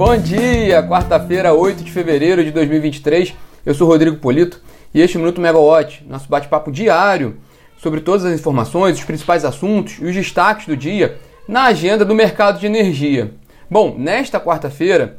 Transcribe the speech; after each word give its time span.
Bom 0.00 0.16
dia, 0.16 0.82
quarta-feira, 0.82 1.52
8 1.52 1.84
de 1.84 1.92
fevereiro 1.92 2.42
de 2.42 2.50
2023. 2.52 3.34
Eu 3.66 3.74
sou 3.74 3.86
Rodrigo 3.86 4.16
Polito 4.16 4.58
e 4.94 5.00
este 5.02 5.18
é 5.18 5.20
o 5.20 5.22
Minuto 5.22 5.42
Megawatt, 5.42 6.02
nosso 6.08 6.26
bate-papo 6.26 6.72
diário 6.72 7.36
sobre 7.76 8.00
todas 8.00 8.24
as 8.24 8.32
informações, 8.32 8.96
os 8.96 9.04
principais 9.04 9.44
assuntos 9.44 9.98
e 10.00 10.06
os 10.06 10.14
destaques 10.14 10.66
do 10.66 10.74
dia 10.74 11.18
na 11.46 11.64
agenda 11.64 12.02
do 12.02 12.14
mercado 12.14 12.58
de 12.58 12.64
energia. 12.64 13.34
Bom, 13.70 13.94
nesta 13.98 14.40
quarta-feira, 14.40 15.16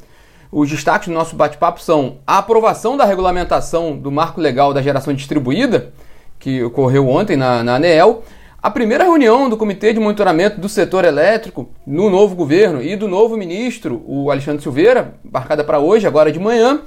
os 0.50 0.68
destaques 0.68 1.06
do 1.06 1.14
nosso 1.14 1.36
bate-papo 1.36 1.80
são 1.80 2.16
a 2.26 2.38
aprovação 2.38 2.96
da 2.96 3.04
regulamentação 3.04 3.96
do 3.96 4.10
marco 4.10 4.40
legal 4.40 4.74
da 4.74 4.82
geração 4.82 5.14
distribuída, 5.14 5.92
que 6.40 6.60
ocorreu 6.60 7.08
ontem 7.08 7.36
na, 7.36 7.62
na 7.62 7.76
ANEEL, 7.76 8.24
a 8.62 8.70
primeira 8.70 9.02
reunião 9.02 9.48
do 9.50 9.56
Comitê 9.56 9.92
de 9.92 9.98
Monitoramento 9.98 10.60
do 10.60 10.68
Setor 10.68 11.04
Elétrico 11.04 11.68
no 11.84 12.08
novo 12.08 12.36
governo 12.36 12.80
e 12.80 12.94
do 12.94 13.08
novo 13.08 13.36
ministro, 13.36 14.04
o 14.06 14.30
Alexandre 14.30 14.62
Silveira, 14.62 15.14
marcada 15.24 15.64
para 15.64 15.80
hoje, 15.80 16.06
agora 16.06 16.30
de 16.30 16.38
manhã, 16.38 16.80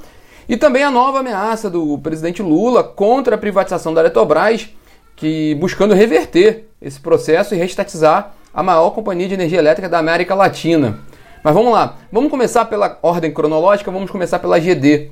e 0.48 0.56
também 0.56 0.84
a 0.84 0.90
nova 0.90 1.20
ameaça 1.20 1.70
do 1.70 1.98
presidente 1.98 2.42
Lula 2.42 2.82
contra 2.82 3.36
a 3.36 3.38
privatização 3.38 3.94
da 3.94 4.00
Eletrobras, 4.00 4.70
que 5.18 5.54
buscando 5.56 5.94
reverter 5.94 6.70
esse 6.82 6.98
processo 6.98 7.54
e 7.54 7.58
restatizar 7.58 8.34
a 8.54 8.64
maior 8.64 8.92
companhia 8.92 9.28
de 9.28 9.34
energia 9.34 9.60
elétrica 9.60 9.90
da 9.90 10.00
América 10.00 10.34
Latina. 10.34 11.00
Mas 11.44 11.54
vamos 11.54 11.74
lá, 11.74 11.98
vamos 12.10 12.32
começar 12.32 12.64
pela 12.66 12.98
ordem 13.04 13.34
cronológica, 13.34 13.92
vamos 13.92 14.10
começar 14.10 14.40
pela 14.40 14.60
GD, 14.60 15.12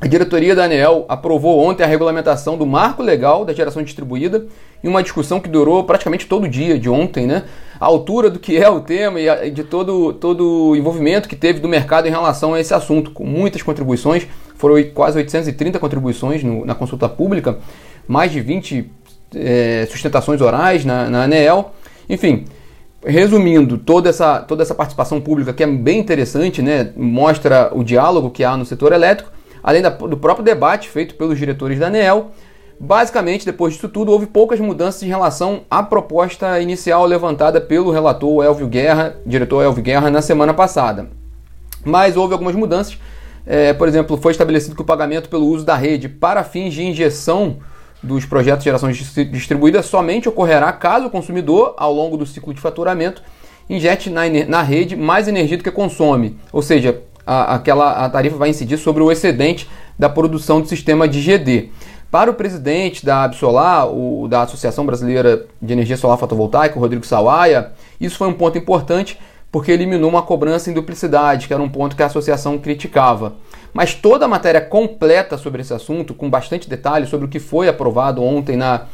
a 0.00 0.06
diretoria 0.06 0.54
da 0.54 0.64
ANEEL 0.64 1.04
aprovou 1.08 1.58
ontem 1.58 1.82
a 1.82 1.86
regulamentação 1.86 2.56
do 2.56 2.64
marco 2.64 3.02
legal 3.02 3.44
da 3.44 3.52
geração 3.52 3.82
distribuída 3.82 4.46
em 4.82 4.86
uma 4.86 5.02
discussão 5.02 5.40
que 5.40 5.48
durou 5.48 5.82
praticamente 5.82 6.26
todo 6.26 6.44
o 6.44 6.48
dia 6.48 6.78
de 6.78 6.88
ontem, 6.88 7.26
né? 7.26 7.42
A 7.80 7.86
altura 7.86 8.30
do 8.30 8.38
que 8.38 8.56
é 8.56 8.70
o 8.70 8.80
tema 8.80 9.18
e 9.18 9.50
de 9.50 9.64
todo, 9.64 10.12
todo 10.12 10.68
o 10.68 10.76
envolvimento 10.76 11.28
que 11.28 11.34
teve 11.34 11.58
do 11.58 11.68
mercado 11.68 12.06
em 12.06 12.10
relação 12.10 12.54
a 12.54 12.60
esse 12.60 12.72
assunto, 12.72 13.10
com 13.10 13.24
muitas 13.24 13.60
contribuições, 13.60 14.24
foram 14.54 14.76
quase 14.94 15.18
830 15.18 15.80
contribuições 15.80 16.44
no, 16.44 16.64
na 16.64 16.76
consulta 16.76 17.08
pública, 17.08 17.58
mais 18.06 18.30
de 18.30 18.40
20 18.40 18.88
é, 19.34 19.88
sustentações 19.90 20.40
orais 20.40 20.84
na, 20.84 21.10
na 21.10 21.24
ANEEL. 21.24 21.72
Enfim, 22.08 22.44
resumindo 23.04 23.76
toda 23.76 24.10
essa, 24.10 24.38
toda 24.40 24.62
essa 24.62 24.76
participação 24.76 25.20
pública 25.20 25.52
que 25.52 25.64
é 25.64 25.66
bem 25.66 25.98
interessante, 25.98 26.62
né? 26.62 26.92
Mostra 26.96 27.70
o 27.72 27.82
diálogo 27.82 28.30
que 28.30 28.44
há 28.44 28.56
no 28.56 28.64
setor 28.64 28.92
elétrico 28.92 29.37
além 29.68 29.82
da, 29.82 29.90
do 29.90 30.16
próprio 30.16 30.42
debate 30.42 30.88
feito 30.88 31.14
pelos 31.14 31.38
diretores 31.38 31.78
da 31.78 31.88
ANEEL. 31.88 32.30
Basicamente, 32.80 33.44
depois 33.44 33.74
disso 33.74 33.86
tudo, 33.86 34.10
houve 34.10 34.24
poucas 34.24 34.58
mudanças 34.58 35.02
em 35.02 35.08
relação 35.08 35.60
à 35.70 35.82
proposta 35.82 36.58
inicial 36.58 37.04
levantada 37.04 37.60
pelo 37.60 37.90
relator 37.90 38.42
Elvio 38.42 38.66
Guerra, 38.66 39.18
diretor 39.26 39.62
Elvio 39.62 39.82
Guerra, 39.82 40.08
na 40.08 40.22
semana 40.22 40.54
passada. 40.54 41.10
Mas 41.84 42.16
houve 42.16 42.32
algumas 42.32 42.54
mudanças. 42.54 42.98
É, 43.44 43.74
por 43.74 43.86
exemplo, 43.86 44.16
foi 44.16 44.32
estabelecido 44.32 44.74
que 44.74 44.80
o 44.80 44.86
pagamento 44.86 45.28
pelo 45.28 45.44
uso 45.44 45.66
da 45.66 45.76
rede 45.76 46.08
para 46.08 46.42
fins 46.42 46.72
de 46.72 46.82
injeção 46.82 47.58
dos 48.02 48.24
projetos 48.24 48.60
de 48.60 48.70
geração 48.70 48.90
distribuída 48.90 49.82
somente 49.82 50.30
ocorrerá 50.30 50.72
caso 50.72 51.08
o 51.08 51.10
consumidor, 51.10 51.74
ao 51.76 51.92
longo 51.92 52.16
do 52.16 52.24
ciclo 52.24 52.54
de 52.54 52.60
faturamento, 52.62 53.22
injete 53.68 54.08
na, 54.08 54.22
na 54.48 54.62
rede 54.62 54.96
mais 54.96 55.28
energia 55.28 55.58
do 55.58 55.64
que 55.64 55.70
consome. 55.70 56.38
Ou 56.50 56.62
seja, 56.62 57.02
a, 57.28 57.56
aquela 57.56 58.06
a 58.06 58.08
tarifa 58.08 58.36
vai 58.36 58.48
incidir 58.48 58.78
sobre 58.78 59.02
o 59.02 59.12
excedente 59.12 59.68
da 59.98 60.08
produção 60.08 60.62
do 60.62 60.66
sistema 60.66 61.06
de 61.06 61.20
GD. 61.20 61.68
Para 62.10 62.30
o 62.30 62.34
presidente 62.34 63.04
da 63.04 63.24
Absolar, 63.24 63.86
o, 63.86 64.26
da 64.26 64.42
Associação 64.42 64.86
Brasileira 64.86 65.44
de 65.60 65.74
Energia 65.74 65.98
Solar 65.98 66.16
Fotovoltaica, 66.16 66.78
o 66.78 66.80
Rodrigo 66.80 67.04
Sawaia, 67.04 67.72
isso 68.00 68.16
foi 68.16 68.28
um 68.28 68.32
ponto 68.32 68.56
importante 68.56 69.18
porque 69.52 69.70
eliminou 69.70 70.08
uma 70.08 70.22
cobrança 70.22 70.70
em 70.70 70.74
duplicidade, 70.74 71.46
que 71.46 71.52
era 71.52 71.62
um 71.62 71.68
ponto 71.68 71.94
que 71.94 72.02
a 72.02 72.06
associação 72.06 72.56
criticava. 72.58 73.34
Mas 73.74 73.94
toda 73.94 74.24
a 74.24 74.28
matéria 74.28 74.62
completa 74.62 75.36
sobre 75.36 75.60
esse 75.60 75.74
assunto, 75.74 76.14
com 76.14 76.30
bastante 76.30 76.68
detalhe 76.68 77.06
sobre 77.06 77.26
o 77.26 77.28
que 77.28 77.38
foi 77.38 77.68
aprovado 77.68 78.22
ontem 78.22 78.56
na 78.56 78.86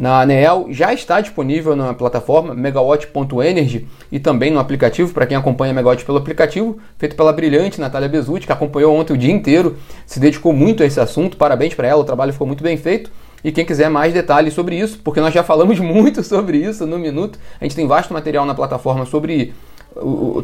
na 0.00 0.22
ANEEL 0.22 0.68
já 0.70 0.94
está 0.94 1.20
disponível 1.20 1.76
na 1.76 1.92
plataforma 1.92 2.54
megawatt.energy 2.54 3.86
e 4.10 4.18
também 4.18 4.50
no 4.50 4.58
aplicativo, 4.58 5.12
para 5.12 5.26
quem 5.26 5.36
acompanha 5.36 5.74
Megawatt 5.74 6.06
pelo 6.06 6.16
aplicativo, 6.16 6.78
feito 6.96 7.14
pela 7.14 7.30
brilhante 7.34 7.78
Natália 7.78 8.08
Bezutti, 8.08 8.46
que 8.46 8.52
acompanhou 8.52 8.96
ontem 8.96 9.12
o 9.12 9.16
dia 9.18 9.30
inteiro, 9.30 9.76
se 10.06 10.18
dedicou 10.18 10.54
muito 10.54 10.82
a 10.82 10.86
esse 10.86 10.98
assunto, 10.98 11.36
parabéns 11.36 11.74
para 11.74 11.86
ela, 11.86 12.00
o 12.00 12.04
trabalho 12.04 12.32
ficou 12.32 12.46
muito 12.46 12.64
bem 12.64 12.78
feito. 12.78 13.10
E 13.44 13.52
quem 13.52 13.64
quiser 13.66 13.90
mais 13.90 14.14
detalhes 14.14 14.54
sobre 14.54 14.78
isso, 14.78 14.98
porque 15.04 15.20
nós 15.20 15.34
já 15.34 15.42
falamos 15.42 15.78
muito 15.80 16.22
sobre 16.22 16.56
isso 16.56 16.86
no 16.86 16.98
Minuto, 16.98 17.38
a 17.60 17.64
gente 17.64 17.76
tem 17.76 17.86
vasto 17.86 18.14
material 18.14 18.46
na 18.46 18.54
plataforma 18.54 19.04
sobre 19.04 19.52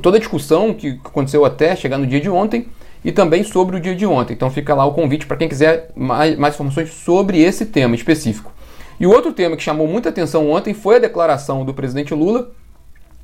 toda 0.02 0.18
a 0.18 0.20
discussão 0.20 0.74
que 0.74 1.00
aconteceu 1.02 1.46
até 1.46 1.74
chegar 1.74 1.96
no 1.96 2.06
dia 2.06 2.20
de 2.20 2.28
ontem 2.28 2.66
e 3.02 3.10
também 3.10 3.42
sobre 3.42 3.76
o 3.76 3.80
dia 3.80 3.94
de 3.94 4.04
ontem. 4.04 4.34
Então 4.34 4.50
fica 4.50 4.74
lá 4.74 4.84
o 4.84 4.92
convite 4.92 5.24
para 5.26 5.38
quem 5.38 5.48
quiser 5.48 5.88
mais, 5.96 6.36
mais 6.36 6.54
informações 6.54 6.90
sobre 6.90 7.40
esse 7.40 7.64
tema 7.64 7.94
específico. 7.94 8.52
E 8.98 9.06
o 9.06 9.10
outro 9.10 9.32
tema 9.32 9.56
que 9.56 9.62
chamou 9.62 9.86
muita 9.86 10.08
atenção 10.08 10.50
ontem 10.50 10.72
foi 10.72 10.96
a 10.96 11.00
declaração 11.00 11.64
do 11.64 11.74
presidente 11.74 12.14
Lula 12.14 12.50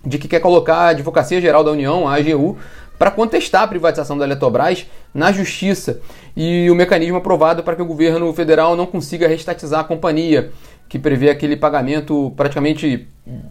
de 0.04 0.18
que 0.18 0.28
quer 0.28 0.40
colocar 0.40 0.76
a 0.76 0.88
Advocacia 0.88 1.40
Geral 1.40 1.62
da 1.62 1.70
União, 1.70 2.08
a 2.08 2.16
AGU, 2.16 2.58
para 2.98 3.10
contestar 3.10 3.62
a 3.62 3.66
privatização 3.66 4.16
da 4.18 4.24
Eletrobras 4.24 4.86
na 5.14 5.32
justiça 5.32 6.00
e 6.36 6.70
o 6.70 6.74
mecanismo 6.74 7.16
aprovado 7.16 7.62
para 7.62 7.74
que 7.74 7.82
o 7.82 7.86
governo 7.86 8.32
federal 8.32 8.76
não 8.76 8.86
consiga 8.86 9.26
restatizar 9.26 9.80
a 9.80 9.84
companhia, 9.84 10.50
que 10.88 10.98
prevê 10.98 11.30
aquele 11.30 11.56
pagamento 11.56 12.32
praticamente 12.36 13.08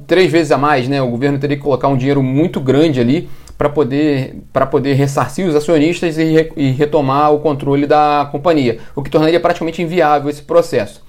três 0.08 0.32
vezes 0.32 0.52
a 0.52 0.58
mais, 0.58 0.88
né? 0.88 1.02
O 1.02 1.10
governo 1.10 1.40
teria 1.40 1.58
que 1.58 1.64
colocar 1.64 1.88
um 1.88 1.98
dinheiro 1.98 2.22
muito 2.22 2.60
grande 2.60 3.00
ali 3.00 3.30
para 3.58 3.70
poder, 3.70 4.38
poder 4.70 4.94
ressarcir 4.94 5.48
os 5.48 5.56
acionistas 5.56 6.18
e, 6.18 6.24
re, 6.24 6.52
e 6.56 6.72
retomar 6.72 7.34
o 7.34 7.40
controle 7.40 7.86
da 7.86 8.28
companhia, 8.32 8.80
o 8.96 9.02
que 9.02 9.10
tornaria 9.10 9.40
praticamente 9.40 9.82
inviável 9.82 10.30
esse 10.30 10.44
processo. 10.44 11.04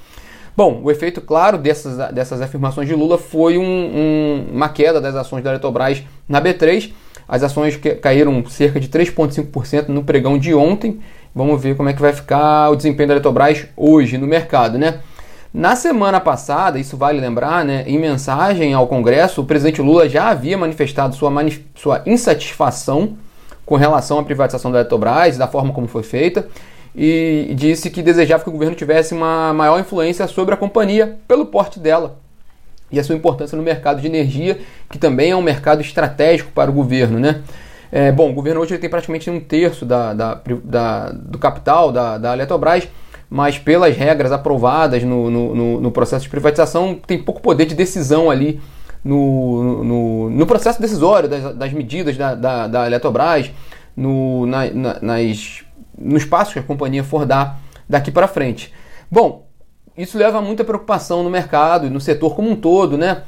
Bom, 0.55 0.83
o 0.85 0.91
efeito 0.91 1.21
claro 1.23 1.57
dessas, 1.57 1.97
dessas 2.13 2.43
afirmações 2.43 2.87
de 2.87 2.95
Lula 2.95 3.17
foi 3.17 3.57
um, 3.57 3.65
um, 3.65 4.47
uma 4.53 4.69
queda 4.69 5.01
das 5.01 5.15
ações 5.15 5.43
da 5.43 5.51
Eletrobras 5.51 6.03
na 6.29 6.43
B3. 6.43 6.93
As 7.27 7.43
ações 7.43 7.81
caíram 8.03 8.45
cerca 8.47 8.79
de 8.79 8.89
3,5% 8.89 9.89
no 9.89 10.05
pregão 10.05 10.37
de 10.37 10.55
ontem. 10.55 11.01
Vamos 11.35 11.63
ver 11.63 11.75
como 11.75 11.89
é 11.89 11.95
que 11.95 12.03
vai 12.03 12.13
ficar 12.13 12.69
o 12.69 12.77
desempenho 12.77 13.09
da 13.09 13.15
Eletrobras 13.15 13.65
hoje 13.75 14.19
no 14.19 14.27
mercado, 14.27 14.79
né? 14.79 15.01
Na 15.55 15.75
semana 15.75 16.21
passada, 16.21 16.79
isso 16.79 16.97
vale 16.97 17.21
lembrar, 17.21 17.63
né, 17.63 17.85
em 17.87 17.99
mensagem 17.99 18.73
ao 18.73 18.87
Congresso, 18.87 19.43
o 19.43 19.45
presidente 19.45 19.83
Lula 19.83 20.09
já 20.09 20.31
havia 20.31 20.57
manifestado 20.57 21.15
sua, 21.15 21.31
manif 21.31 21.63
sua 21.75 22.03
insatisfação 22.07 23.19
com 23.67 23.77
relação 23.77 24.19
à 24.19 24.23
privatização 24.23 24.73
da 24.73 24.81
Eletrobras, 24.81 25.37
da 25.37 25.47
forma 25.47 25.75
como 25.75 25.87
foi 25.87 26.03
feita 26.03 26.49
e 26.95 27.53
disse 27.55 27.91
que 27.91 28.03
desejava 28.03 28.43
que 28.43 28.49
o 28.49 28.53
governo 28.53 28.75
tivesse 28.75 29.15
uma 29.15 29.53
maior 29.53 29.81
influência 29.81 30.27
sobre 30.27 30.55
a 30.55 30.59
companhia 30.59 31.19
pelo 31.27 31.47
porte 31.47 31.81
dela 31.81 32.19
e 32.91 33.01
a 33.01 33.05
sua 33.05 33.17
importância 33.17 33.57
no 33.57 33.63
mercado 33.63 34.01
de 34.01 34.07
energia, 34.07 34.61
que 34.91 34.99
também 34.99 35.31
é 35.31 35.37
um 35.37 35.41
mercado 35.41 35.81
estratégico 35.81 36.53
para 36.53 36.71
o 36.71 36.75
governo, 36.75 37.19
né? 37.19 37.41
É, 37.91 38.13
bom, 38.13 38.31
o 38.31 38.33
governo 38.35 38.61
hoje 38.61 38.77
tem 38.79 38.89
praticamente 38.89 39.29
um 39.31 39.41
terço 39.41 39.85
da, 39.85 40.13
da, 40.13 40.41
da, 40.65 41.11
do 41.11 41.39
capital 41.39 41.91
da, 41.91 42.19
da 42.19 42.35
Eletrobras, 42.35 42.89
mas 43.29 43.59
pelas 43.59 43.97
regras 43.97 44.33
aprovadas 44.33 45.03
no, 45.03 45.31
no, 45.31 45.81
no, 45.81 45.91
processo 45.91 46.25
de 46.25 46.31
privatização, 46.31 46.99
tem 47.07 47.23
pouco 47.23 47.41
poder 47.41 47.67
de 47.67 47.75
decisão 47.75 48.31
ali 48.31 48.61
no, 49.03 49.85
no, 49.85 50.31
no 50.31 50.47
processo 50.47 50.81
decisório 50.81 51.29
das, 51.29 51.55
das 51.55 51.73
medidas 51.73 52.17
da, 52.17 52.35
da, 52.35 52.67
da 52.67 52.87
Eletrobras, 52.87 53.51
no, 53.95 54.47
na, 54.47 54.71
na, 54.71 54.99
nas 55.01 55.63
nos 56.03 56.25
passos 56.25 56.55
que 56.55 56.59
a 56.59 56.63
companhia 56.63 57.05
for 57.05 57.25
dar 57.25 57.61
daqui 57.89 58.11
para 58.11 58.29
frente. 58.29 58.73
Bom, 59.11 59.47
isso 59.97 60.17
leva 60.17 60.39
a 60.39 60.43
muita 60.43 60.65
preocupação 60.65 61.23
no 61.23 61.31
mercado 61.31 61.87
e 61.87 61.91
no 61.91 62.01
setor 62.01 62.35
como 62.35 62.51
um 62.51 62.57
todo, 62.57 62.97
né? 62.97 63.23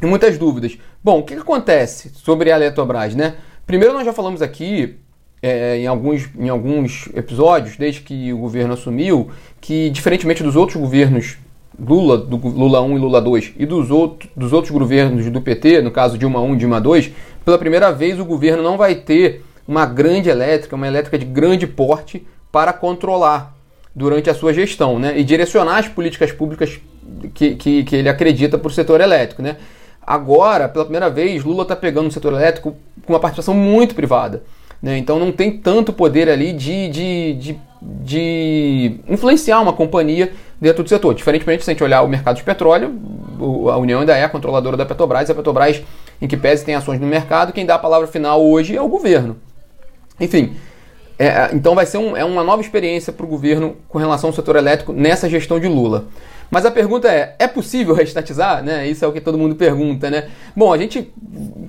E 0.00 0.06
muitas 0.06 0.38
dúvidas. 0.38 0.76
Bom, 1.02 1.20
o 1.20 1.22
que, 1.22 1.34
acontece 1.34 2.10
sobre 2.14 2.50
a 2.50 2.56
Eletrobras, 2.56 3.14
né? 3.14 3.36
Primeiro 3.66 3.94
nós 3.94 4.04
já 4.04 4.12
falamos 4.12 4.42
aqui 4.42 4.96
é, 5.42 5.78
em, 5.78 5.86
alguns, 5.86 6.28
em 6.38 6.48
alguns 6.48 7.08
episódios, 7.14 7.76
desde 7.76 8.00
que 8.00 8.32
o 8.32 8.38
governo 8.38 8.74
assumiu, 8.74 9.30
que 9.60 9.90
diferentemente 9.90 10.42
dos 10.42 10.56
outros 10.56 10.80
governos 10.80 11.38
Lula, 11.78 12.16
do 12.16 12.36
Lula 12.36 12.80
1 12.80 12.96
e 12.96 13.00
Lula 13.00 13.20
2, 13.20 13.52
e 13.58 13.66
dos, 13.66 13.90
outro, 13.90 14.28
dos 14.34 14.52
outros 14.52 14.72
governos 14.72 15.28
do 15.30 15.40
PT, 15.42 15.82
no 15.82 15.90
caso 15.90 16.16
Dilma 16.16 16.40
1 16.40 16.54
e 16.54 16.56
Dilma 16.56 16.80
2, 16.80 17.12
pela 17.44 17.58
primeira 17.58 17.92
vez 17.92 18.18
o 18.18 18.24
governo 18.24 18.62
não 18.62 18.78
vai 18.78 18.94
ter 18.94 19.44
uma 19.66 19.86
grande 19.86 20.28
elétrica, 20.28 20.76
uma 20.76 20.86
elétrica 20.86 21.18
de 21.18 21.24
grande 21.24 21.66
porte, 21.66 22.26
para 22.52 22.72
controlar 22.72 23.54
durante 23.94 24.30
a 24.30 24.34
sua 24.34 24.52
gestão 24.52 24.98
né? 24.98 25.18
e 25.18 25.24
direcionar 25.24 25.78
as 25.78 25.88
políticas 25.88 26.30
públicas 26.32 26.78
que, 27.34 27.54
que, 27.54 27.84
que 27.84 27.96
ele 27.96 28.08
acredita 28.08 28.58
para 28.58 28.68
o 28.68 28.70
setor 28.70 29.00
elétrico. 29.00 29.42
Né? 29.42 29.56
Agora, 30.06 30.68
pela 30.68 30.84
primeira 30.84 31.10
vez, 31.10 31.42
Lula 31.42 31.62
está 31.62 31.74
pegando 31.74 32.08
o 32.08 32.12
setor 32.12 32.32
elétrico 32.32 32.76
com 33.04 33.12
uma 33.12 33.20
participação 33.20 33.54
muito 33.54 33.94
privada. 33.94 34.42
Né? 34.82 34.98
Então 34.98 35.18
não 35.18 35.32
tem 35.32 35.58
tanto 35.58 35.92
poder 35.92 36.28
ali 36.28 36.52
de, 36.52 36.88
de, 36.88 37.34
de, 37.34 37.58
de, 37.82 39.00
influenciar 39.08 39.60
uma 39.60 39.72
companhia 39.72 40.32
dentro 40.60 40.82
do 40.82 40.88
setor. 40.88 41.14
Diferentemente, 41.14 41.64
se 41.64 41.70
a 41.70 41.72
gente 41.72 41.82
olhar 41.82 42.02
o 42.02 42.08
mercado 42.08 42.36
de 42.36 42.42
petróleo, 42.42 42.94
a 43.70 43.76
União 43.78 44.00
ainda 44.00 44.16
é 44.16 44.24
a 44.24 44.28
controladora 44.28 44.76
da 44.76 44.86
Petrobras, 44.86 45.30
a 45.30 45.34
Petrobras, 45.34 45.82
em 46.20 46.26
que 46.26 46.36
pese 46.36 46.64
tem 46.64 46.74
ações 46.74 47.00
no 47.00 47.06
mercado, 47.06 47.52
quem 47.52 47.66
dá 47.66 47.74
a 47.74 47.78
palavra 47.78 48.06
final 48.06 48.44
hoje 48.44 48.76
é 48.76 48.80
o 48.80 48.88
governo. 48.88 49.36
Enfim, 50.20 50.56
é, 51.18 51.50
então 51.52 51.74
vai 51.74 51.86
ser 51.86 51.98
um, 51.98 52.16
é 52.16 52.24
uma 52.24 52.44
nova 52.44 52.60
experiência 52.60 53.12
para 53.12 53.24
o 53.24 53.28
governo 53.28 53.76
com 53.88 53.98
relação 53.98 54.28
ao 54.30 54.34
setor 54.34 54.56
elétrico 54.56 54.92
nessa 54.92 55.28
gestão 55.28 55.58
de 55.58 55.66
Lula. 55.66 56.06
Mas 56.50 56.64
a 56.64 56.70
pergunta 56.70 57.08
é: 57.08 57.34
é 57.38 57.46
possível 57.46 57.94
restatizar? 57.94 58.62
Né? 58.62 58.88
Isso 58.88 59.04
é 59.04 59.08
o 59.08 59.12
que 59.12 59.20
todo 59.20 59.38
mundo 59.38 59.56
pergunta, 59.56 60.10
né? 60.10 60.28
Bom, 60.54 60.72
a 60.72 60.78
gente 60.78 61.12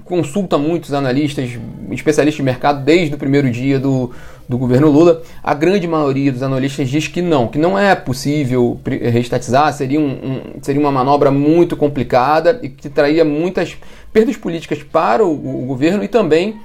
consulta 0.05 0.57
muitos 0.57 0.93
analistas, 0.93 1.49
especialistas 1.91 2.37
de 2.37 2.43
mercado 2.43 2.83
desde 2.83 3.15
o 3.15 3.17
primeiro 3.17 3.49
dia 3.49 3.79
do, 3.79 4.11
do 4.47 4.57
governo 4.57 4.89
Lula. 4.89 5.21
A 5.43 5.53
grande 5.53 5.87
maioria 5.87 6.31
dos 6.31 6.43
analistas 6.43 6.89
diz 6.89 7.07
que 7.07 7.21
não, 7.21 7.47
que 7.47 7.57
não 7.57 7.77
é 7.77 7.95
possível 7.95 8.79
restatizar, 8.85 9.73
seria, 9.73 9.99
um, 9.99 10.09
um, 10.09 10.41
seria 10.61 10.79
uma 10.79 10.91
manobra 10.91 11.31
muito 11.31 11.75
complicada 11.75 12.59
e 12.61 12.69
que 12.69 12.89
traria 12.89 13.25
muitas 13.25 13.77
perdas 14.13 14.37
políticas 14.37 14.83
para 14.83 15.25
o, 15.25 15.63
o 15.63 15.65
governo 15.65 16.03
e 16.03 16.07
também 16.07 16.59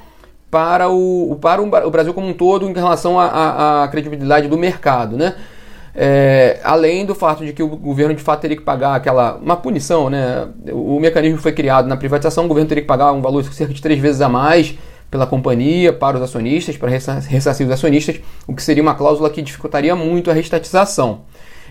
para 0.52 0.90
o, 0.90 1.38
para 1.40 1.62
o 1.62 1.90
Brasil 1.90 2.12
como 2.12 2.28
um 2.28 2.34
todo 2.34 2.68
em 2.68 2.74
relação 2.74 3.18
à 3.18 3.88
credibilidade 3.90 4.48
do 4.48 4.58
mercado, 4.58 5.16
né? 5.16 5.34
É, 5.94 6.60
além 6.62 7.06
do 7.06 7.14
fato 7.14 7.42
de 7.42 7.54
que 7.54 7.62
o 7.62 7.68
governo 7.68 8.14
de 8.14 8.22
fato 8.22 8.42
teria 8.42 8.56
que 8.58 8.62
pagar 8.62 8.94
aquela 8.94 9.36
uma 9.36 9.56
punição, 9.56 10.10
né? 10.10 10.46
O 10.70 11.00
mecanismo 11.00 11.38
foi 11.38 11.52
criado 11.52 11.88
na 11.88 11.96
privatização, 11.96 12.44
o 12.44 12.48
governo 12.48 12.68
teria 12.68 12.82
que 12.82 12.86
pagar 12.86 13.12
um 13.12 13.22
valor 13.22 13.42
cerca 13.44 13.72
de 13.72 13.80
três 13.80 13.98
vezes 13.98 14.20
a 14.20 14.28
mais 14.28 14.76
pela 15.10 15.26
companhia 15.26 15.90
para 15.90 16.18
os 16.18 16.22
acionistas, 16.22 16.76
para 16.76 16.90
ressarcir 16.90 17.66
os 17.66 17.72
acionistas, 17.72 18.20
o 18.46 18.54
que 18.54 18.62
seria 18.62 18.82
uma 18.82 18.94
cláusula 18.94 19.30
que 19.30 19.40
dificultaria 19.40 19.96
muito 19.96 20.30
a 20.30 20.34
restatização. 20.34 21.22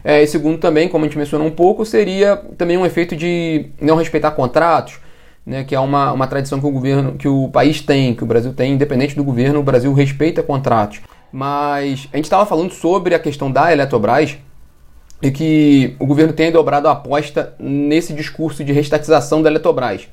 É, 0.03 0.23
e 0.23 0.27
segundo 0.27 0.57
também, 0.57 0.89
como 0.89 1.05
a 1.05 1.07
gente 1.07 1.19
mencionou 1.19 1.45
um 1.45 1.51
pouco, 1.51 1.85
seria 1.85 2.35
também 2.57 2.77
um 2.77 2.85
efeito 2.85 3.15
de 3.15 3.67
não 3.79 3.95
respeitar 3.95 4.31
contratos, 4.31 4.99
né, 5.51 5.65
que 5.65 5.75
é 5.75 5.79
uma, 5.81 6.13
uma 6.13 6.27
tradição 6.27 6.61
que 6.61 6.65
o 6.65 6.71
governo, 6.71 7.17
que 7.17 7.27
o 7.27 7.49
país 7.49 7.81
tem, 7.81 8.15
que 8.15 8.23
o 8.23 8.25
Brasil 8.25 8.53
tem, 8.53 8.71
independente 8.71 9.17
do 9.17 9.23
governo, 9.23 9.59
o 9.59 9.63
Brasil 9.63 9.91
respeita 9.91 10.41
contratos. 10.41 11.01
Mas 11.29 12.07
a 12.13 12.15
gente 12.15 12.25
estava 12.25 12.45
falando 12.45 12.71
sobre 12.71 13.13
a 13.13 13.19
questão 13.19 13.51
da 13.51 13.69
Eletrobras 13.69 14.37
e 15.21 15.29
que 15.29 15.93
o 15.99 16.05
governo 16.05 16.31
tem 16.31 16.53
dobrado 16.53 16.87
a 16.87 16.91
aposta 16.91 17.53
nesse 17.59 18.13
discurso 18.13 18.63
de 18.63 18.71
restatização 18.71 19.41
da 19.41 19.49
Eletrobras. 19.49 20.07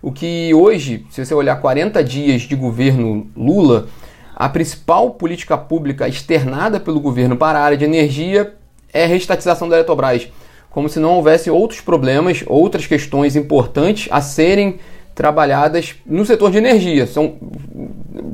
O 0.00 0.10
que 0.10 0.54
hoje, 0.54 1.04
se 1.10 1.22
você 1.22 1.34
olhar 1.34 1.56
40 1.56 2.02
dias 2.02 2.42
de 2.42 2.56
governo 2.56 3.30
Lula, 3.36 3.88
a 4.34 4.48
principal 4.48 5.10
política 5.10 5.58
pública 5.58 6.08
externada 6.08 6.80
pelo 6.80 6.98
governo 6.98 7.36
para 7.36 7.58
a 7.58 7.62
área 7.62 7.76
de 7.76 7.84
energia 7.84 8.54
é 8.90 9.04
a 9.04 9.06
restatização 9.06 9.68
da 9.68 9.76
Eletrobras, 9.76 10.28
como 10.70 10.88
se 10.88 10.98
não 10.98 11.14
houvesse 11.14 11.50
outros 11.50 11.80
problemas, 11.80 12.44
outras 12.46 12.86
questões 12.86 13.36
importantes 13.36 14.08
a 14.10 14.20
serem 14.20 14.78
trabalhadas 15.14 15.96
no 16.06 16.24
setor 16.24 16.50
de 16.50 16.58
energia. 16.58 17.06
São, 17.06 17.36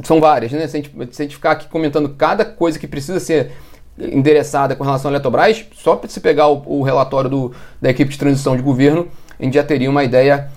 são 0.02 0.20
várias, 0.20 0.52
né? 0.52 0.66
Se 0.66 0.76
a, 0.76 0.80
gente, 0.80 0.92
se 1.12 1.22
a 1.22 1.24
gente 1.24 1.36
ficar 1.36 1.52
aqui 1.52 1.66
comentando 1.68 2.10
cada 2.10 2.44
coisa 2.44 2.78
que 2.78 2.86
precisa 2.86 3.18
ser 3.18 3.52
endereçada 3.98 4.74
com 4.74 4.84
relação 4.84 5.10
à 5.10 5.14
Eletrobras, 5.14 5.64
só 5.74 5.96
para 5.96 6.10
se 6.10 6.20
pegar 6.20 6.48
o, 6.48 6.62
o 6.66 6.82
relatório 6.82 7.30
do, 7.30 7.52
da 7.80 7.90
equipe 7.90 8.10
de 8.10 8.18
transição 8.18 8.56
de 8.56 8.62
governo, 8.62 9.08
a 9.38 9.42
gente 9.42 9.54
já 9.54 9.64
teria 9.64 9.88
uma 9.88 10.04
ideia 10.04 10.50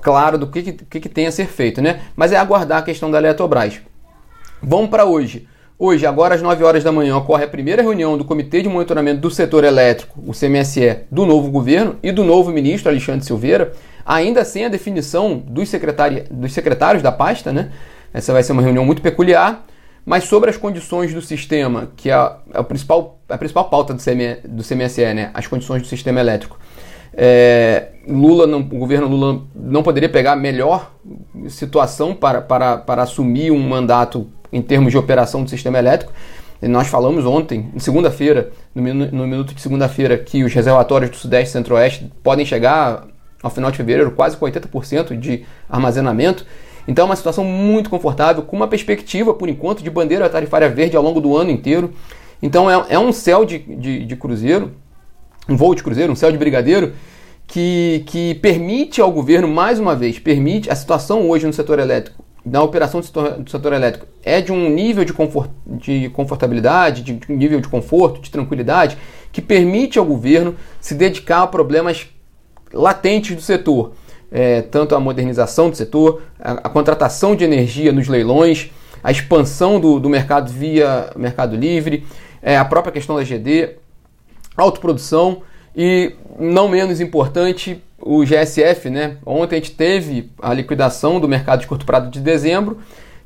clara 0.00 0.38
do 0.38 0.46
que, 0.46 0.72
que, 0.72 1.00
que 1.00 1.08
tem 1.08 1.26
a 1.26 1.32
ser 1.32 1.46
feito, 1.46 1.82
né? 1.82 2.02
Mas 2.14 2.30
é 2.30 2.36
aguardar 2.36 2.78
a 2.78 2.82
questão 2.82 3.10
da 3.10 3.18
Eletrobras. 3.18 3.80
Vamos 4.62 4.88
para 4.88 5.04
hoje. 5.04 5.48
Hoje, 5.78 6.06
agora 6.06 6.34
às 6.34 6.40
9 6.40 6.64
horas 6.64 6.82
da 6.82 6.90
manhã, 6.90 7.14
ocorre 7.18 7.44
a 7.44 7.48
primeira 7.48 7.82
reunião 7.82 8.16
do 8.16 8.24
Comitê 8.24 8.62
de 8.62 8.68
Monitoramento 8.68 9.20
do 9.20 9.30
Setor 9.30 9.62
Elétrico, 9.62 10.18
o 10.26 10.32
CMSE, 10.32 11.00
do 11.10 11.26
novo 11.26 11.50
governo 11.50 11.96
e 12.02 12.10
do 12.10 12.24
novo 12.24 12.50
ministro 12.50 12.88
Alexandre 12.88 13.26
Silveira 13.26 13.72
ainda 14.06 14.42
sem 14.42 14.64
a 14.64 14.70
definição 14.70 15.36
dos, 15.36 15.68
secretários, 15.68 16.28
dos 16.30 16.54
secretários 16.54 17.02
da 17.02 17.12
pasta, 17.12 17.52
né? 17.52 17.72
Essa 18.14 18.32
vai 18.32 18.42
ser 18.42 18.52
uma 18.52 18.62
reunião 18.62 18.86
muito 18.86 19.02
peculiar, 19.02 19.66
mas 20.02 20.24
sobre 20.24 20.48
as 20.48 20.56
condições 20.56 21.12
do 21.12 21.20
sistema, 21.20 21.90
que 21.94 22.08
é 22.08 22.14
a, 22.14 22.38
a 22.54 22.64
principal, 22.64 23.18
a 23.28 23.36
principal 23.36 23.68
pauta 23.68 23.92
do, 23.92 24.02
CM, 24.02 24.38
do 24.48 24.62
CMSE, 24.62 25.12
né? 25.12 25.30
As 25.34 25.46
condições 25.46 25.82
do 25.82 25.88
sistema 25.88 26.20
elétrico. 26.20 26.58
É, 27.12 27.88
Lula, 28.08 28.46
não, 28.46 28.60
o 28.60 28.78
governo 28.78 29.08
Lula 29.08 29.42
não 29.54 29.82
poderia 29.82 30.08
pegar 30.08 30.36
melhor 30.36 30.92
situação 31.48 32.14
para, 32.14 32.40
para, 32.40 32.78
para 32.78 33.02
assumir 33.02 33.50
um 33.50 33.58
mandato 33.58 34.26
em 34.52 34.62
termos 34.62 34.92
de 34.92 34.98
operação 34.98 35.42
do 35.42 35.50
sistema 35.50 35.78
elétrico. 35.78 36.12
E 36.60 36.68
nós 36.68 36.88
falamos 36.88 37.26
ontem, 37.26 37.70
segunda-feira, 37.78 38.50
no, 38.74 38.82
no 38.82 39.26
minuto 39.26 39.54
de 39.54 39.60
segunda-feira, 39.60 40.16
que 40.16 40.42
os 40.42 40.52
reservatórios 40.52 41.10
do 41.10 41.16
Sudeste 41.16 41.50
e 41.50 41.52
Centro-Oeste 41.52 42.10
podem 42.22 42.46
chegar 42.46 43.06
ao 43.42 43.50
final 43.50 43.70
de 43.70 43.76
fevereiro, 43.76 44.10
quase 44.10 44.36
com 44.36 44.46
80% 44.46 45.18
de 45.18 45.44
armazenamento. 45.68 46.46
Então 46.88 47.04
é 47.04 47.06
uma 47.06 47.16
situação 47.16 47.44
muito 47.44 47.90
confortável, 47.90 48.42
com 48.42 48.56
uma 48.56 48.68
perspectiva, 48.68 49.34
por 49.34 49.48
enquanto, 49.48 49.82
de 49.82 49.90
bandeira 49.90 50.28
tarifária 50.28 50.68
verde 50.68 50.96
ao 50.96 51.02
longo 51.02 51.20
do 51.20 51.36
ano 51.36 51.50
inteiro. 51.50 51.92
Então 52.42 52.70
é, 52.70 52.86
é 52.90 52.98
um 52.98 53.12
céu 53.12 53.44
de, 53.44 53.58
de, 53.58 54.04
de, 54.04 54.16
cruzeiro, 54.16 54.72
um 55.48 55.56
voo 55.56 55.74
de 55.74 55.82
cruzeiro, 55.82 56.12
um 56.12 56.16
céu 56.16 56.30
de 56.30 56.38
brigadeiro, 56.38 56.92
que, 57.46 58.02
que 58.06 58.34
permite 58.36 59.00
ao 59.00 59.10
governo, 59.10 59.48
mais 59.48 59.78
uma 59.78 59.94
vez, 59.94 60.18
permite 60.18 60.70
a 60.70 60.74
situação 60.74 61.28
hoje 61.28 61.46
no 61.46 61.52
setor 61.52 61.78
elétrico, 61.78 62.24
na 62.46 62.62
operação 62.62 63.00
do 63.00 63.06
setor, 63.06 63.32
do 63.32 63.50
setor 63.50 63.72
elétrico, 63.72 64.06
é 64.22 64.40
de 64.40 64.52
um 64.52 64.70
nível 64.70 65.04
de, 65.04 65.12
confort, 65.12 65.50
de 65.66 66.08
confortabilidade, 66.10 67.02
de, 67.02 67.20
nível 67.28 67.60
de 67.60 67.66
conforto, 67.66 68.20
de 68.20 68.30
tranquilidade, 68.30 68.96
que 69.32 69.42
permite 69.42 69.98
ao 69.98 70.04
governo 70.04 70.54
se 70.80 70.94
dedicar 70.94 71.42
a 71.42 71.46
problemas 71.48 72.06
latentes 72.72 73.34
do 73.34 73.42
setor, 73.42 73.94
é, 74.30 74.62
tanto 74.62 74.94
a 74.94 75.00
modernização 75.00 75.70
do 75.70 75.76
setor, 75.76 76.22
a, 76.38 76.52
a, 76.52 76.68
contratação 76.68 77.34
de 77.34 77.42
energia 77.42 77.90
nos 77.90 78.06
leilões, 78.06 78.70
a 79.02 79.10
expansão 79.10 79.80
do, 79.80 79.98
do 79.98 80.08
mercado 80.08 80.50
via 80.50 81.10
Mercado 81.16 81.56
Livre, 81.56 82.06
é, 82.40 82.56
a 82.56 82.64
própria 82.64 82.92
questão 82.92 83.16
da 83.16 83.24
GD, 83.24 83.70
autoprodução 84.56 85.42
e, 85.76 86.14
não 86.38 86.68
menos 86.68 87.00
importante, 87.00 87.82
o 88.00 88.24
GSF. 88.24 88.88
Né? 88.88 89.18
Ontem 89.26 89.56
a 89.56 89.58
gente 89.58 89.72
teve 89.72 90.30
a 90.40 90.54
liquidação 90.54 91.20
do 91.20 91.28
mercado 91.28 91.60
de 91.60 91.66
curto 91.66 91.84
prazo 91.84 92.10
de 92.10 92.20
dezembro 92.20 92.78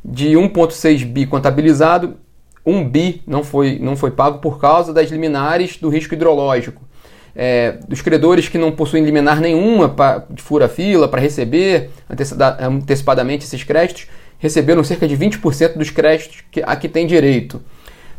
de 0.04 0.30
1,6 0.30 1.04
bi 1.04 1.26
contabilizado, 1.26 2.16
1 2.64 2.88
bi 2.88 3.22
não 3.26 3.44
foi, 3.44 3.78
não 3.78 3.96
foi 3.96 4.10
pago 4.10 4.38
por 4.38 4.58
causa 4.58 4.92
das 4.92 5.10
liminares 5.10 5.76
do 5.76 5.88
risco 5.88 6.14
hidrológico 6.14 6.82
é, 7.34 7.78
dos 7.88 8.02
credores 8.02 8.48
que 8.48 8.58
não 8.58 8.72
possuem 8.72 9.04
liminar 9.04 9.40
nenhuma 9.40 9.88
pra, 9.88 10.24
de 10.28 10.42
fura-fila 10.42 11.08
para 11.08 11.20
receber 11.20 11.90
antecipadamente 12.60 13.44
esses 13.44 13.62
créditos, 13.62 14.06
receberam 14.38 14.82
cerca 14.82 15.06
de 15.06 15.16
20% 15.16 15.76
dos 15.76 15.90
créditos 15.90 16.42
que, 16.50 16.62
a 16.64 16.76
que 16.76 16.88
tem 16.88 17.06
direito. 17.06 17.62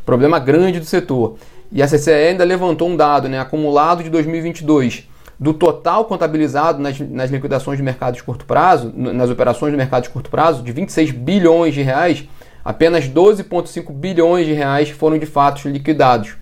Problema 0.06 0.40
grande 0.40 0.80
do 0.80 0.86
setor. 0.86 1.38
E 1.72 1.82
a 1.82 1.88
CCE 1.88 2.12
ainda 2.12 2.44
levantou 2.44 2.90
um 2.90 2.98
dado 2.98 3.30
né, 3.30 3.40
acumulado 3.40 4.04
de 4.04 4.10
2022 4.10 5.08
do 5.40 5.54
total 5.54 6.06
contabilizado 6.06 6.80
nas, 6.80 7.00
nas 7.00 7.32
liquidações 7.32 7.78
de 7.78 7.84
mercado 7.84 8.14
de 8.14 8.22
curto 8.22 8.46
prazo, 8.46 8.94
nas 8.96 9.30
operações 9.30 9.72
de 9.72 9.78
mercado 9.78 10.04
de 10.04 10.10
curto 10.10 10.30
prazo, 10.30 10.62
de 10.62 10.72
26 10.72 11.12
bilhões 11.12 11.74
de 11.74 11.82
reais, 11.82 12.28
apenas 12.64 13.08
12,5 13.08 13.92
bilhões 13.92 14.46
de 14.46 14.54
reais 14.54 14.90
foram 14.90 15.18
de 15.18 15.26
fato 15.26 15.68
liquidados. 15.68 16.36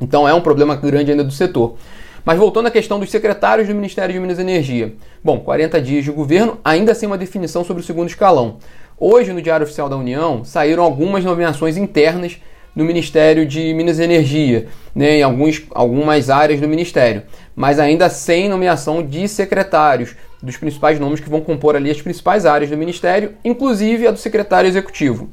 Então 0.00 0.28
é 0.28 0.34
um 0.34 0.40
problema 0.40 0.74
grande 0.74 1.12
ainda 1.12 1.22
do 1.22 1.30
setor. 1.30 1.76
Mas 2.24 2.38
voltando 2.38 2.66
à 2.66 2.70
questão 2.70 2.98
dos 2.98 3.10
secretários 3.10 3.68
do 3.68 3.74
Ministério 3.74 4.12
de 4.12 4.20
Minas 4.20 4.38
e 4.38 4.42
Energia. 4.42 4.94
Bom, 5.22 5.38
40 5.38 5.80
dias 5.80 6.04
de 6.04 6.10
governo, 6.10 6.58
ainda 6.64 6.94
sem 6.94 7.06
uma 7.06 7.16
definição 7.16 7.64
sobre 7.64 7.82
o 7.82 7.86
segundo 7.86 8.08
escalão. 8.08 8.56
Hoje, 8.98 9.32
no 9.32 9.40
Diário 9.40 9.64
Oficial 9.64 9.88
da 9.88 9.96
União, 9.96 10.44
saíram 10.44 10.82
algumas 10.82 11.24
nomeações 11.24 11.76
internas 11.76 12.38
no 12.78 12.84
Ministério 12.84 13.44
de 13.44 13.74
Minas 13.74 13.98
e 13.98 14.04
Energia, 14.04 14.68
né, 14.94 15.18
em 15.18 15.22
alguns, 15.24 15.64
algumas 15.74 16.30
áreas 16.30 16.60
do 16.60 16.68
Ministério, 16.68 17.24
mas 17.56 17.80
ainda 17.80 18.08
sem 18.08 18.48
nomeação 18.48 19.02
de 19.02 19.26
secretários, 19.26 20.14
dos 20.40 20.56
principais 20.56 21.00
nomes 21.00 21.18
que 21.18 21.28
vão 21.28 21.40
compor 21.40 21.74
ali 21.74 21.90
as 21.90 22.00
principais 22.00 22.46
áreas 22.46 22.70
do 22.70 22.76
Ministério, 22.76 23.34
inclusive 23.44 24.06
a 24.06 24.12
do 24.12 24.16
secretário 24.16 24.68
executivo. 24.68 25.28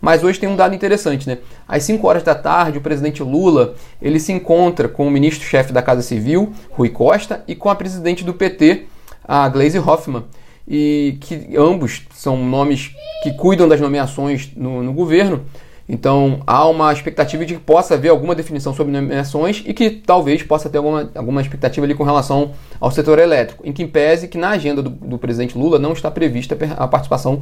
Mas 0.00 0.24
hoje 0.24 0.40
tem 0.40 0.48
um 0.48 0.56
dado 0.56 0.74
interessante, 0.74 1.28
né? 1.28 1.36
Às 1.68 1.82
5 1.82 2.06
horas 2.08 2.22
da 2.22 2.34
tarde, 2.34 2.78
o 2.78 2.80
presidente 2.80 3.22
Lula 3.22 3.74
ele 4.00 4.18
se 4.18 4.32
encontra 4.32 4.88
com 4.88 5.06
o 5.06 5.10
ministro-chefe 5.10 5.74
da 5.74 5.82
Casa 5.82 6.00
Civil, 6.00 6.50
Rui 6.70 6.88
Costa, 6.88 7.44
e 7.46 7.54
com 7.54 7.68
a 7.68 7.74
presidente 7.74 8.24
do 8.24 8.32
PT, 8.32 8.84
a 9.22 9.46
Gleisi 9.50 9.78
Hoffmann, 9.78 10.24
e 10.66 11.18
que 11.20 11.54
ambos 11.58 12.06
são 12.14 12.42
nomes 12.42 12.92
que 13.22 13.34
cuidam 13.34 13.68
das 13.68 13.82
nomeações 13.82 14.50
no, 14.56 14.82
no 14.82 14.94
governo. 14.94 15.44
Então 15.88 16.40
há 16.46 16.66
uma 16.68 16.92
expectativa 16.92 17.44
de 17.44 17.54
que 17.54 17.60
possa 17.60 17.94
haver 17.94 18.08
alguma 18.08 18.34
definição 18.34 18.74
sobre 18.74 18.92
nomeações 18.92 19.62
e 19.64 19.72
que 19.72 19.90
talvez 19.90 20.42
possa 20.42 20.68
ter 20.68 20.78
alguma, 20.78 21.10
alguma 21.14 21.40
expectativa 21.40 21.86
ali 21.86 21.94
com 21.94 22.02
relação 22.02 22.52
ao 22.80 22.90
setor 22.90 23.18
elétrico, 23.18 23.62
em 23.64 23.72
que 23.72 23.86
pese 23.86 24.26
que 24.26 24.36
na 24.36 24.50
agenda 24.50 24.82
do, 24.82 24.90
do 24.90 25.18
presidente 25.18 25.56
Lula 25.56 25.78
não 25.78 25.92
está 25.92 26.10
prevista 26.10 26.56
a 26.76 26.88
participação 26.88 27.40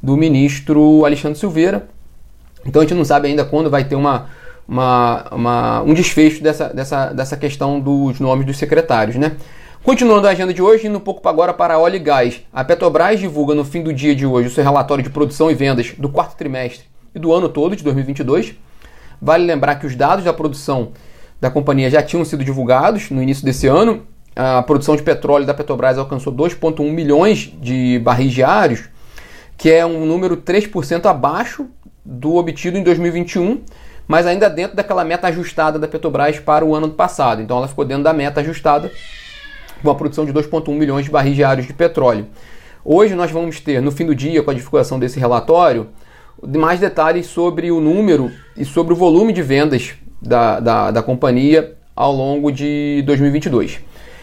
do 0.00 0.16
ministro 0.16 1.04
Alexandre 1.04 1.38
Silveira. 1.38 1.88
Então 2.64 2.80
a 2.80 2.84
gente 2.84 2.94
não 2.94 3.04
sabe 3.04 3.26
ainda 3.26 3.44
quando 3.44 3.68
vai 3.68 3.84
ter 3.84 3.96
uma, 3.96 4.26
uma, 4.68 5.26
uma, 5.32 5.82
um 5.82 5.92
desfecho 5.92 6.42
dessa, 6.42 6.68
dessa, 6.68 7.06
dessa 7.06 7.36
questão 7.36 7.80
dos 7.80 8.20
nomes 8.20 8.46
dos 8.46 8.56
secretários, 8.56 9.16
né? 9.16 9.32
Continuando 9.82 10.28
a 10.28 10.30
agenda 10.30 10.52
de 10.52 10.60
hoje, 10.60 10.86
indo 10.86 10.98
um 10.98 11.00
pouco 11.00 11.26
agora 11.26 11.54
para 11.54 11.78
óleo 11.78 11.96
e 11.96 11.98
gás. 11.98 12.42
A 12.52 12.62
Petrobras 12.62 13.18
divulga 13.18 13.54
no 13.54 13.64
fim 13.64 13.82
do 13.82 13.94
dia 13.94 14.14
de 14.14 14.26
hoje 14.26 14.48
o 14.48 14.50
seu 14.50 14.62
relatório 14.62 15.02
de 15.02 15.08
produção 15.08 15.50
e 15.50 15.54
vendas 15.54 15.94
do 15.96 16.10
quarto 16.10 16.36
trimestre 16.36 16.89
e 17.14 17.18
do 17.18 17.32
ano 17.32 17.48
todo 17.48 17.74
de 17.74 17.82
2022. 17.82 18.54
Vale 19.20 19.44
lembrar 19.44 19.76
que 19.76 19.86
os 19.86 19.94
dados 19.94 20.24
da 20.24 20.32
produção 20.32 20.92
da 21.40 21.50
companhia 21.50 21.90
já 21.90 22.02
tinham 22.02 22.24
sido 22.24 22.44
divulgados 22.44 23.10
no 23.10 23.22
início 23.22 23.44
desse 23.44 23.66
ano. 23.66 24.06
A 24.36 24.62
produção 24.62 24.94
de 24.96 25.02
petróleo 25.02 25.44
da 25.44 25.52
Petrobras 25.52 25.98
alcançou 25.98 26.32
2,1 26.32 26.90
milhões 26.90 27.52
de 27.60 27.98
barris 27.98 28.32
diários, 28.32 28.88
que 29.56 29.70
é 29.70 29.84
um 29.84 30.06
número 30.06 30.36
3% 30.36 31.06
abaixo 31.06 31.66
do 32.04 32.36
obtido 32.36 32.78
em 32.78 32.82
2021, 32.82 33.62
mas 34.06 34.26
ainda 34.26 34.48
dentro 34.48 34.76
daquela 34.76 35.04
meta 35.04 35.28
ajustada 35.28 35.78
da 35.78 35.88
Petrobras 35.88 36.38
para 36.38 36.64
o 36.64 36.74
ano 36.74 36.90
passado. 36.90 37.42
Então 37.42 37.56
ela 37.56 37.68
ficou 37.68 37.84
dentro 37.84 38.04
da 38.04 38.12
meta 38.12 38.40
ajustada 38.40 38.90
com 39.82 39.90
a 39.90 39.94
produção 39.94 40.24
de 40.24 40.32
2,1 40.32 40.72
milhões 40.74 41.04
de 41.04 41.10
barris 41.10 41.34
diários 41.34 41.66
de 41.66 41.72
petróleo. 41.72 42.26
Hoje 42.84 43.14
nós 43.14 43.30
vamos 43.30 43.60
ter, 43.60 43.82
no 43.82 43.90
fim 43.90 44.06
do 44.06 44.14
dia, 44.14 44.42
com 44.42 44.50
a 44.50 44.54
divulgação 44.54 44.98
desse 44.98 45.18
relatório, 45.18 45.88
mais 46.46 46.80
detalhes 46.80 47.26
sobre 47.26 47.70
o 47.70 47.80
número 47.80 48.30
e 48.56 48.64
sobre 48.64 48.92
o 48.92 48.96
volume 48.96 49.32
de 49.32 49.42
vendas 49.42 49.94
da, 50.20 50.60
da, 50.60 50.90
da 50.90 51.02
companhia 51.02 51.74
ao 51.94 52.12
longo 52.12 52.50
de 52.50 53.02
2022. 53.06 53.80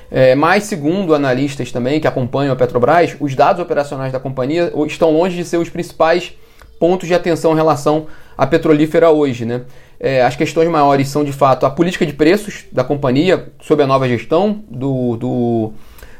É, 0.09 0.35
mas, 0.35 0.63
segundo 0.63 1.13
analistas 1.13 1.71
também 1.71 1.99
que 1.99 2.07
acompanham 2.07 2.53
a 2.53 2.55
Petrobras, 2.55 3.15
os 3.19 3.35
dados 3.35 3.61
operacionais 3.61 4.11
da 4.11 4.19
companhia 4.19 4.71
estão 4.87 5.11
longe 5.11 5.35
de 5.35 5.43
ser 5.43 5.57
os 5.57 5.69
principais 5.69 6.33
pontos 6.79 7.07
de 7.07 7.13
atenção 7.13 7.53
em 7.53 7.55
relação 7.55 8.07
à 8.37 8.47
petrolífera 8.47 9.09
hoje. 9.09 9.45
Né? 9.45 9.61
É, 9.99 10.21
as 10.21 10.35
questões 10.35 10.69
maiores 10.69 11.09
são, 11.09 11.23
de 11.23 11.33
fato, 11.33 11.65
a 11.65 11.69
política 11.69 12.05
de 12.05 12.13
preços 12.13 12.65
da 12.71 12.83
companhia 12.83 13.51
sob 13.61 13.83
a 13.83 13.87
nova 13.87 14.07
gestão 14.07 14.63
do, 14.69 15.17
do 15.17 15.73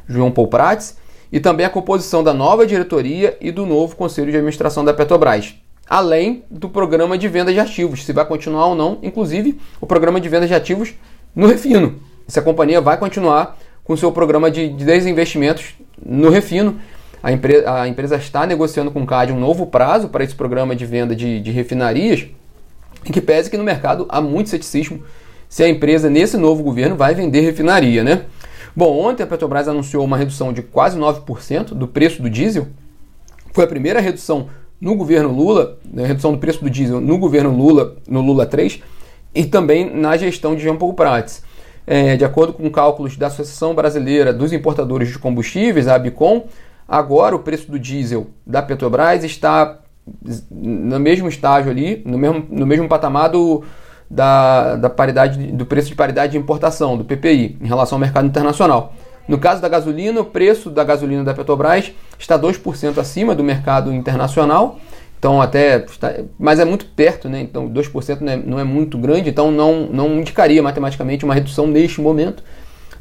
João 0.08 0.32
Paul 0.32 0.48
Prats 0.48 0.98
e 1.32 1.40
também 1.40 1.66
a 1.66 1.70
composição 1.70 2.24
da 2.24 2.34
nova 2.34 2.66
diretoria 2.66 3.38
e 3.40 3.52
do 3.52 3.66
novo 3.66 3.96
conselho 3.96 4.32
de 4.32 4.38
administração 4.38 4.84
da 4.84 4.94
Petrobras. 4.94 5.56
Além 5.90 6.44
do 6.52 6.70
programa 6.70 7.18
de 7.18 7.28
venda 7.28 7.54
de 7.54 7.60
ativos, 7.60 8.04
se 8.04 8.12
vai 8.12 8.26
continuar 8.26 8.68
ou 8.68 8.76
não, 8.76 9.00
inclusive 9.02 9.60
o 9.80 9.86
programa 9.86 10.20
de 10.20 10.28
venda 10.28 10.48
de 10.48 10.54
ativos 10.54 10.94
no 11.36 11.48
refino. 11.48 11.96
Se 12.28 12.40
a 12.40 12.42
companhia 12.42 12.82
vai 12.82 12.98
continuar 12.98 13.58
com 13.84 13.96
seu 13.96 14.12
programa 14.12 14.52
de, 14.52 14.68
de 14.68 14.84
desinvestimentos 14.84 15.76
no 16.06 16.30
refino. 16.30 16.78
A, 17.24 17.30
a, 17.82 17.88
empresa 17.88 18.18
está 18.18 18.46
negociando 18.46 18.92
com 18.92 19.02
o 19.02 19.06
CAD 19.06 19.32
um 19.32 19.40
novo 19.40 19.66
prazo 19.66 20.10
para 20.10 20.24
esse 20.24 20.36
programa 20.36 20.76
de 20.76 20.86
venda 20.86 21.16
de, 21.16 21.40
de 21.40 21.52
refinarias, 21.52 22.28
em 23.06 23.12
que 23.12 23.22
pese 23.22 23.50
que 23.50 23.58
no 23.58 23.64
mercado 23.64 24.06
há 24.10 24.20
muito 24.20 24.50
ceticismo 24.50 25.02
se 25.48 25.64
a 25.64 25.70
empresa, 25.70 26.10
nesse 26.10 26.36
novo 26.36 26.62
governo, 26.62 26.98
vai 26.98 27.16
vender 27.16 27.40
refinaria, 27.40 28.04
né? 28.04 28.24
Bom, 28.76 29.00
ontem 29.00 29.24
a 29.24 29.28
Petrobras 29.28 29.68
anunciou 29.68 30.04
uma 30.04 30.18
redução 30.18 30.52
de 30.52 30.62
quase 30.62 31.00
9% 31.00 31.74
do 31.74 31.88
preço 31.88 32.22
do 32.22 32.30
diesel. 32.30 32.68
Foi 33.54 33.64
a 33.64 33.68
primeira 33.68 34.02
redução 34.02 34.50
no 34.80 34.96
governo 34.96 35.32
Lula, 35.32 35.78
né, 35.92 36.06
redução 36.06 36.32
do 36.32 36.38
preço 36.38 36.64
do 36.64 36.70
diesel 36.70 37.02
no 37.02 37.18
governo 37.18 37.56
Lula, 37.56 37.96
no 38.08 38.22
Lula 38.22 38.46
3, 38.46 38.82
e 39.34 39.46
também 39.46 39.94
na 39.94 40.16
gestão 40.18 40.56
de 40.56 40.62
Jean 40.62 40.76
Paul 40.76 40.94
Prats. 40.94 41.44
É, 41.86 42.18
de 42.18 42.26
acordo 42.26 42.54
com 42.54 42.70
cálculos 42.70 43.16
da 43.16 43.28
Associação 43.28 43.74
Brasileira 43.74 44.34
dos 44.34 44.52
Importadores 44.52 45.10
de 45.10 45.18
Combustíveis, 45.18 45.88
a 45.88 45.96
ABICOM, 45.96 46.46
agora 46.88 47.36
o 47.36 47.40
preço 47.40 47.72
do 47.72 47.80
diesel 47.80 48.28
da 48.46 48.62
Petrobras 48.62 49.24
está 49.24 49.80
no 50.52 51.00
mesmo 51.00 51.28
estágio 51.28 51.72
ali, 51.72 52.02
no 52.06 52.18
mesmo, 52.18 52.46
no 52.50 52.66
mesmo 52.66 52.88
patamar 52.88 53.30
do, 53.30 53.64
da, 54.10 54.76
da 54.76 54.90
paridade, 54.90 55.52
do 55.52 55.66
preço 55.66 55.90
de 55.90 55.96
paridade 55.96 56.34
de 56.34 56.38
importação, 56.38 56.98
do 56.98 57.06
PPI, 57.06 57.58
em 57.62 57.68
relação 57.68 57.98
ao 57.98 58.00
mercado 58.00 58.28
internacional. 58.28 58.94
No 59.28 59.38
caso 59.38 59.62
da 59.62 59.68
gasolina, 59.68 60.22
o 60.22 60.26
preço 60.26 60.70
da 60.70 60.84
gasolina 60.84 61.24
da 61.24 61.34
Petrobras 61.34 61.92
está 62.18 62.40
2% 62.40 62.98
acima 62.98 63.36
do 63.36 63.44
mercado 63.44 63.94
internacional. 63.94 64.80
Então 65.20 65.42
até 65.42 65.86
mas 66.40 66.60
é 66.60 66.66
muito 66.66 66.86
perto, 66.86 67.28
né? 67.28 67.42
Então 67.42 67.70
2% 67.70 68.22
não 68.22 68.32
é, 68.32 68.38
não 68.38 68.60
é 68.60 68.64
muito 68.64 68.98
grande, 68.98 69.30
então 69.30 69.52
não, 69.52 69.88
não 69.88 70.20
indicaria 70.20 70.62
matematicamente 70.62 71.26
uma 71.26 71.34
redução 71.34 71.68
neste 71.68 72.00
momento. 72.00 72.44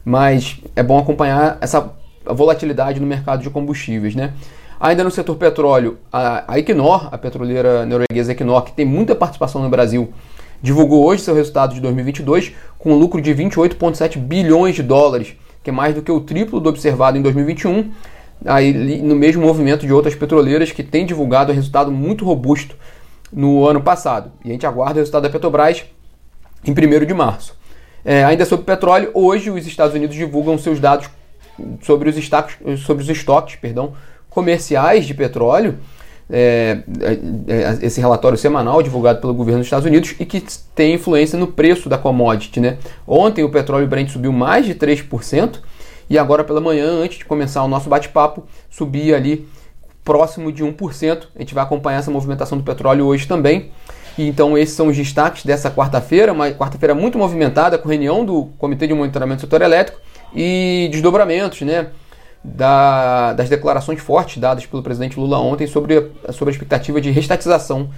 Mas 0.05 0.61
é 0.75 0.83
bom 0.83 0.99
acompanhar 0.99 1.59
essa 1.61 1.93
volatilidade 2.25 3.01
no 3.01 3.07
mercado 3.07 3.43
de 3.43 3.51
combustíveis, 3.51 4.15
né? 4.15 4.33
Ainda 4.79 5.03
no 5.03 5.11
setor 5.11 5.37
petróleo, 5.37 5.99
a, 6.13 6.53
a 6.53 6.59
Equinor, 6.59 7.09
a 7.11 7.17
petroleira 7.17 7.87
norueguesa 7.87 8.33
Equinor, 8.33 8.63
que 8.63 8.73
tem 8.73 8.85
muita 8.85 9.15
participação 9.15 9.63
no 9.63 9.71
Brasil, 9.71 10.13
divulgou 10.61 11.05
hoje 11.05 11.23
seu 11.23 11.35
resultado 11.35 11.75
de 11.75 11.81
2022 11.81 12.53
com 12.79 12.93
um 12.93 12.99
lucro 12.99 13.21
de 13.21 13.35
28,7 13.35 14.19
bilhões 14.19 14.75
de 14.75 14.83
dólares, 14.83 15.35
que 15.67 15.71
é 15.71 15.73
mais 15.73 15.97
do 15.97 16.01
que 16.01 16.13
o 16.13 16.21
triplo 16.21 16.61
do 16.61 16.69
observado 16.69 17.19
em 17.19 17.23
2021, 17.23 17.91
aí, 18.45 19.03
no 19.03 19.17
mesmo 19.17 19.43
movimento 19.43 19.85
de 19.85 19.93
outras 19.93 20.15
petroleiras 20.15 20.71
que 20.71 20.81
têm 20.81 21.05
divulgado 21.05 21.51
um 21.51 21.55
resultado 21.57 21.91
muito 21.91 22.25
robusto 22.25 22.77
no 23.33 23.67
ano 23.67 23.83
passado. 23.83 24.31
E 24.45 24.51
a 24.51 24.53
gente 24.53 24.65
aguarda 24.65 24.95
o 24.95 24.99
resultado 24.99 25.25
da 25.25 25.29
Petrobras 25.29 25.85
em 26.65 26.71
1 26.71 27.05
de 27.05 27.13
março. 27.13 27.57
É, 28.05 28.23
ainda 28.23 28.45
sobre 28.45 28.65
petróleo, 28.65 29.11
hoje 29.13 29.51
os 29.51 29.67
Estados 29.67 29.93
Unidos 29.93 30.15
divulgam 30.15 30.57
seus 30.57 30.79
dados 30.79 31.11
sobre 31.83 32.09
os, 32.09 32.17
estoques, 32.17 32.57
sobre 32.83 33.03
os 33.03 33.11
estoques 33.11 33.57
perdão, 33.57 33.95
comerciais 34.31 35.05
de 35.05 35.15
petróleo 35.15 35.81
é, 36.31 36.79
é, 37.01 37.53
é, 37.53 37.79
esse 37.87 38.01
relatório 38.01 38.37
semanal 38.37 38.83
divulgado 38.83 39.21
pelo 39.21 39.33
governo 39.33 39.61
dos 39.61 39.67
Estados 39.67 39.87
Unidos 39.87 40.15
e 40.19 40.25
que 40.25 40.43
tem 40.75 40.95
influência 40.95 41.39
no 41.39 41.47
preço 41.47 41.89
da 41.89 41.97
commodity. 41.97 42.61
Né? 42.61 42.79
Ontem 43.07 43.45
o 43.45 43.51
petróleo 43.51 43.87
Brent 43.87 44.11
subiu 44.11 44.33
mais 44.33 44.67
de 44.67 44.75
3% 44.75 45.61
e 46.09 46.19
agora 46.19 46.45
pela 46.45 46.61
manhã, 46.61 46.87
antes 47.03 47.19
de 47.19 47.25
começar 47.25 47.63
o 47.65 47.69
nosso 47.69 47.89
bate-papo, 47.89 48.45
subia 48.71 49.17
ali 49.17 49.49
próximo 50.05 50.53
de 50.53 50.65
1%. 50.65 51.23
A 51.35 51.39
gente 51.41 51.55
vai 51.55 51.65
acompanhar 51.65 51.99
essa 51.99 52.11
movimentação 52.11 52.57
do 52.57 52.65
petróleo 52.65 53.07
hoje 53.07 53.27
também. 53.27 53.71
E 54.17 54.27
então 54.27 54.57
esses 54.57 54.75
são 54.75 54.89
os 54.89 54.97
destaques 54.97 55.45
dessa 55.45 55.71
quarta-feira, 55.71 56.33
uma 56.33 56.51
quarta-feira 56.51 56.95
muito 56.95 57.19
movimentada 57.19 57.77
com 57.77 57.89
reunião 57.89 58.25
do 58.25 58.47
Comitê 58.57 58.87
de 58.87 58.95
Monitoramento 58.95 59.39
do 59.39 59.41
Setor 59.43 59.61
Elétrico 59.63 60.01
e 60.35 60.89
desdobramentos, 60.91 61.61
né? 61.63 61.89
Da, 62.47 63.33
das 63.33 63.49
declarações 63.49 64.01
fortes 64.01 64.39
dadas 64.39 64.65
pelo 64.65 64.83
presidente 64.83 65.19
Lula 65.19 65.39
ontem 65.39 65.67
sobre, 65.67 66.11
sobre 66.31 66.51
a 66.51 66.53
expectativa 66.53 67.01
de 67.01 67.11
restatização 67.11 67.91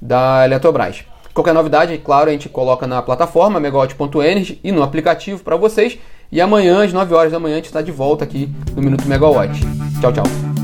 da 0.00 0.44
Eletrobras. 0.44 1.04
Qualquer 1.32 1.54
novidade, 1.54 1.96
claro, 1.98 2.28
a 2.28 2.32
gente 2.32 2.48
coloca 2.48 2.86
na 2.86 3.02
plataforma 3.02 3.58
megawatt.energy 3.58 4.60
e 4.62 4.70
no 4.70 4.82
aplicativo 4.82 5.42
para 5.42 5.56
vocês. 5.56 5.98
E 6.30 6.40
amanhã, 6.40 6.84
às 6.84 6.92
9 6.92 7.14
horas 7.14 7.32
da 7.32 7.40
manhã, 7.40 7.54
a 7.54 7.56
gente 7.56 7.66
está 7.66 7.82
de 7.82 7.90
volta 7.90 8.24
aqui 8.24 8.48
no 8.74 8.82
Minuto 8.82 9.06
Megawatt. 9.06 9.60
Tchau, 10.00 10.12
tchau. 10.12 10.63